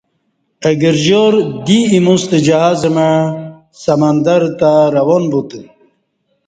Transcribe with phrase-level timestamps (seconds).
[0.65, 1.33] اہ گرجار
[1.65, 3.11] دی ایمو ستہ جہاز مع
[3.83, 5.61] سمندر تہ رواں بوتہ